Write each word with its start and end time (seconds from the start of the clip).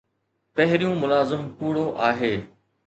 پهريون 0.55 0.95
ملازم 1.03 1.41
ڪوڙو 1.57 1.85
آهي 2.09 2.33